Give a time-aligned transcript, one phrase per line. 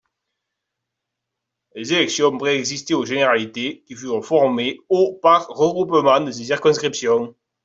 [1.75, 7.35] Les élections préexistaient aux généralités, qui furent formées au par regroupement de ces circonscriptions.